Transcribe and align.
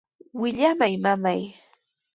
¡Wiyallamay, 0.39 0.93
mamay! 1.03 1.41